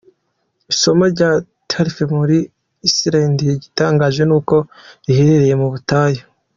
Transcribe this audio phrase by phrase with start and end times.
[0.71, 1.31] Isumo rya
[1.69, 2.37] Dettifoss muri
[2.87, 4.55] Islande: Igitangaje ni uko
[5.05, 6.21] riherereye mu butayu.